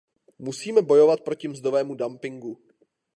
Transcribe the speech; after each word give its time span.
Musíme 0.39 0.81
bojovat 0.81 1.21
proti 1.21 1.47
mzdovému 1.47 1.95
dumpingu. 1.95 2.57